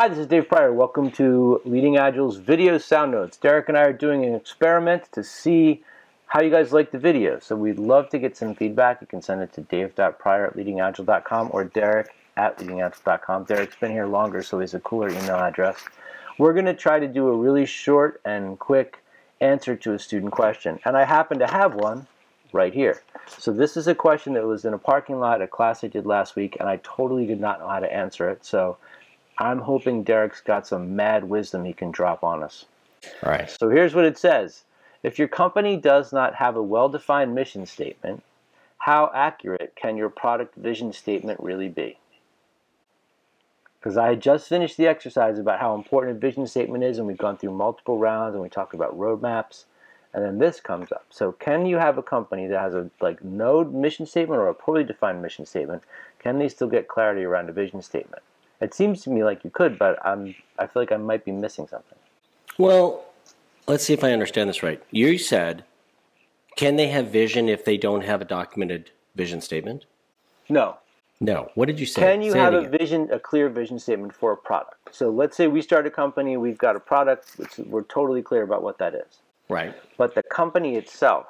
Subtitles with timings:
[0.00, 0.72] Hi, this is Dave Prior.
[0.72, 3.36] Welcome to Leading Agile's video sound notes.
[3.36, 5.82] Derek and I are doing an experiment to see
[6.26, 7.40] how you guys like the video.
[7.40, 9.00] So we'd love to get some feedback.
[9.00, 13.42] You can send it to dave.prior at leadingagile.com or derek at leadingagile.com.
[13.42, 15.84] Derek's been here longer, so he's a cooler email address.
[16.38, 19.02] We're going to try to do a really short and quick
[19.40, 20.78] answer to a student question.
[20.84, 22.06] And I happen to have one
[22.52, 23.02] right here.
[23.26, 26.06] So this is a question that was in a parking lot, a class I did
[26.06, 28.44] last week, and I totally did not know how to answer it.
[28.44, 28.76] So
[29.38, 32.64] I'm hoping Derek's got some mad wisdom he can drop on us.
[33.22, 33.48] All right.
[33.48, 34.64] So here's what it says.
[35.02, 38.24] If your company does not have a well-defined mission statement,
[38.78, 41.98] how accurate can your product vision statement really be?
[43.78, 47.06] Because I had just finished the exercise about how important a vision statement is, and
[47.06, 49.64] we've gone through multiple rounds, and we talked about roadmaps,
[50.12, 51.06] and then this comes up.
[51.10, 54.54] So, can you have a company that has a like no mission statement or a
[54.54, 55.84] poorly defined mission statement?
[56.18, 58.22] Can they still get clarity around a vision statement?
[58.60, 61.32] It seems to me like you could, but I'm I feel like I might be
[61.32, 61.98] missing something.
[62.58, 63.04] Well,
[63.66, 64.82] let's see if I understand this right.
[64.90, 65.64] You said,
[66.56, 69.84] can they have vision if they don't have a documented vision statement?
[70.48, 70.76] No.
[71.20, 71.50] No.
[71.54, 72.02] What did you say?
[72.02, 74.94] Can you Say have a vision, a clear vision statement for a product?
[74.94, 78.42] So let's say we start a company, we've got a product, which we're totally clear
[78.42, 79.20] about what that is.
[79.48, 79.74] Right.
[79.96, 81.26] But the company itself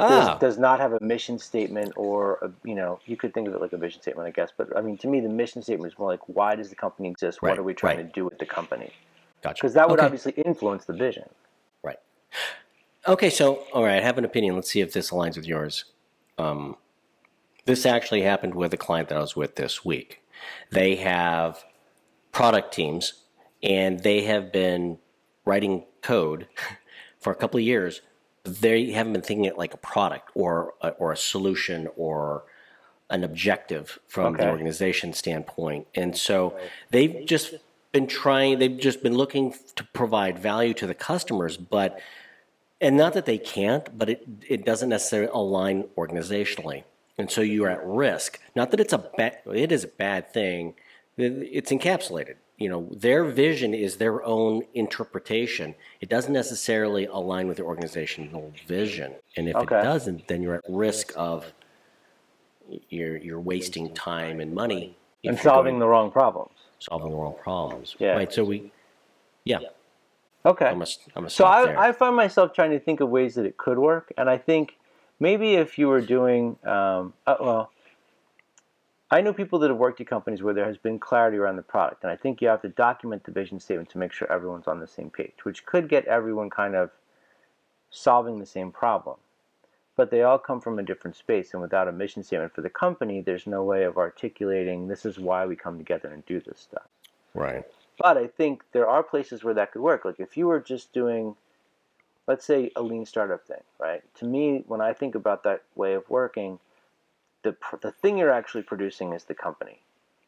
[0.00, 3.48] Ah, does, does not have a mission statement or a, you know you could think
[3.48, 5.62] of it like a vision statement i guess but i mean to me the mission
[5.62, 8.06] statement is more like why does the company exist what are we trying right.
[8.06, 8.90] to do with the company
[9.42, 9.54] gotcha.
[9.60, 10.06] because that would Okay.
[10.06, 11.24] obviously influence the vision
[11.82, 11.98] Right.
[13.06, 14.54] Okay, so all right, I have an opinion.
[14.54, 15.84] Let's see if this aligns with yours.
[16.36, 16.76] Um,
[17.64, 20.22] this actually happened with a client that I was with this week.
[20.70, 21.64] They have
[22.32, 23.24] product teams,
[23.62, 24.98] and they have been
[25.44, 26.48] writing code
[27.18, 28.02] for a couple of years.
[28.48, 32.44] They haven't been thinking it like a product or a, or a solution or
[33.10, 35.86] an objective from the organization standpoint.
[35.94, 36.58] And so
[36.90, 37.54] they've just
[37.92, 42.00] been trying, they've just been looking to provide value to the customers, but,
[42.80, 46.84] and not that they can't, but it, it doesn't necessarily align organizationally.
[47.16, 48.38] And so you're at risk.
[48.54, 50.74] Not that it's a bad, it is a bad thing.
[51.16, 52.36] It's encapsulated.
[52.58, 55.74] You know, their vision is their own interpretation.
[56.00, 59.14] It doesn't necessarily align with the organizational vision.
[59.36, 59.78] And if Okay.
[59.78, 61.52] it doesn't, then you're at risk of
[62.90, 67.34] you're you're wasting time and money and solving going- the wrong problems solving the wrong
[67.42, 67.96] problems.
[67.98, 68.12] Yeah.
[68.14, 68.32] Right.
[68.32, 68.70] So we,
[69.44, 69.60] yeah,
[70.44, 70.86] okay I'm a,
[71.16, 71.44] I'm a so.
[71.44, 74.36] I, I find myself trying to think of ways that it could work and i
[74.38, 74.76] think
[75.18, 77.70] maybe if you were doing um, uh, well
[79.10, 81.62] I know people that have worked at companies where there has been clarity around the
[81.62, 84.66] product, and I think you have to document the vision statement to make sure everyone's
[84.66, 86.90] on the same page, which could get everyone kind of
[87.90, 89.16] solving the same problem.
[89.96, 92.68] But they all come from a different space, and without a mission statement for the
[92.68, 96.60] company, there's no way of articulating this is why we come together and do this
[96.60, 96.86] stuff.
[97.34, 97.64] right.
[97.98, 100.04] But I think there are places where that could work.
[100.04, 101.34] Like if you were just doing,
[102.28, 104.02] let's say, a lean startup thing, right?
[104.18, 106.60] To me, when I think about that way of working,
[107.42, 109.80] the pr- the thing you're actually producing is the company.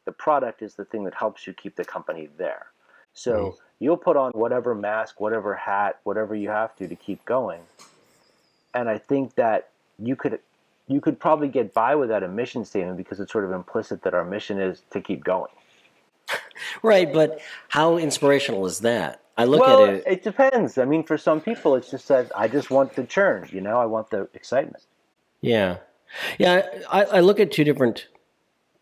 [0.04, 2.66] The product is the thing that helps you keep the company there.
[3.14, 3.56] So Mm.
[3.80, 7.60] you'll put on whatever mask, whatever hat, whatever you have to to keep going.
[8.74, 10.40] And I think that you could
[10.86, 14.12] you could probably get by without a mission statement because it's sort of implicit that
[14.14, 15.52] our mission is to keep going.
[16.82, 17.10] Right.
[17.12, 19.22] But how inspirational is that?
[19.36, 20.04] I look well, at it.
[20.06, 20.22] it.
[20.22, 20.76] depends.
[20.76, 23.48] I mean, for some people, it's just that I just want the churn.
[23.50, 24.84] You know, I want the excitement.
[25.40, 25.78] Yeah.
[26.38, 26.66] Yeah.
[26.90, 28.06] I, I look at two different.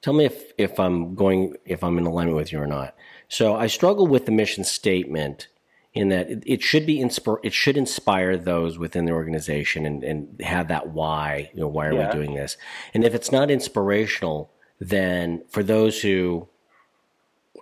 [0.03, 2.94] Tell me if, if I'm going if I'm in alignment with you or not.
[3.28, 5.49] So I struggle with the mission statement
[5.94, 10.05] in that it, it should be inspire it should inspire those within the organization and,
[10.05, 12.06] and have that why you know why are Yeah.
[12.06, 12.56] we doing this
[12.94, 16.47] and if it's not inspirational then for those who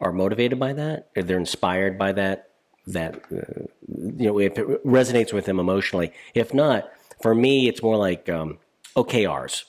[0.00, 2.50] are motivated by that if they're inspired by that
[2.87, 6.91] that uh, you know if it resonates with them emotionally if not
[7.22, 8.59] for me it's more like um,
[8.97, 9.65] okrs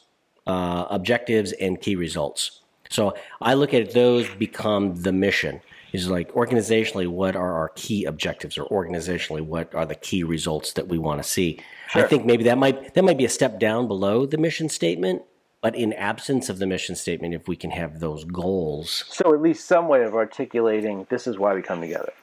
[0.47, 2.61] uh, objectives and key results.
[2.89, 5.61] So i look at those become the mission.
[5.93, 10.73] Is like organizationally what are our key objectives or organizationally what are the key results
[10.73, 11.59] that we want to see?
[11.95, 15.23] I think maybe that might that might be a step down below the mission statement
[15.61, 19.05] but in absence of the mission statement if we can have those goals.
[19.07, 22.13] So at least some way of articulating this is why we come together.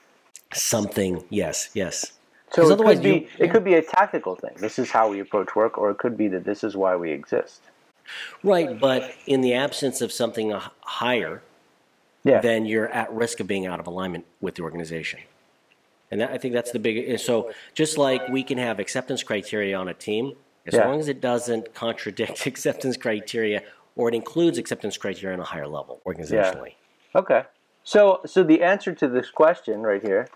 [0.53, 2.13] something yes yes
[2.51, 4.51] So it otherwise could be you- it could be a tactical thing.
[4.57, 7.11] This is how we approach work, or it could be that this is why we
[7.11, 7.61] exist.
[8.43, 10.51] right but in the absence of something
[10.81, 11.41] higher
[12.23, 12.39] Yeah.
[12.39, 15.21] then you're at risk of being out of alignment with the organization.
[16.11, 17.17] And that, I think that's the big.
[17.19, 20.33] So just like we can have acceptance criteria on a team,
[20.67, 20.87] as Yeah.
[20.87, 23.63] long as it doesn't contradict acceptance criteria
[23.95, 26.73] or it includes acceptance criteria on a higher level organizationally.
[27.13, 27.21] Yeah.
[27.21, 27.43] okay.
[27.83, 30.27] So, so the answer to this question right here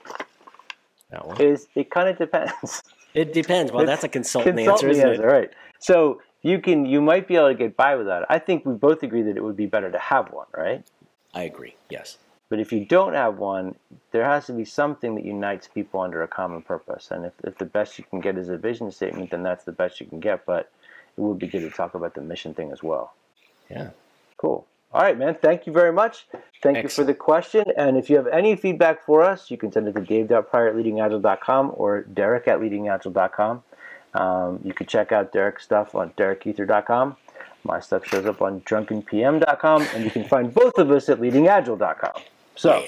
[1.12, 1.42] That one.
[1.42, 2.84] is it kind of depends.
[3.14, 3.72] It depends.
[3.72, 5.34] Well, that's a consultant, Consultant answer, isn't answer, it?
[5.34, 5.50] right?
[5.80, 8.28] So you can, you might be able to get by without it.
[8.30, 10.84] I think we both agree that it would be better to have one, right?
[11.34, 11.76] I agree.
[11.90, 12.18] Yes.
[12.50, 13.76] But if you don't have one,
[14.12, 17.10] there has to be something that unites people under a common purpose.
[17.12, 19.72] And if, if the best you can get is a vision statement, then that's the
[19.72, 20.46] best you can get.
[20.46, 20.72] But
[21.18, 23.14] it would be good to talk about the mission thing as well.
[23.70, 23.90] Yeah.
[24.38, 24.66] Cool.
[24.92, 25.36] All right, man.
[25.36, 26.26] Thank you very much.
[26.64, 27.64] Thank you for the question.
[27.78, 30.76] And if you have any feedback for us, you can send it to dave.prior at
[30.76, 33.64] leadingagile.com or derek at leadingagile.com.
[34.16, 37.16] Um, you can check out Derek's stuff on derekhuether.com.
[37.64, 39.82] My stuff shows up on drunkenpm.com.
[39.94, 42.22] And you can find both of us at leadingagile.com.
[42.56, 42.86] So, Yeah.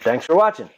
[0.00, 0.68] thanks for watching.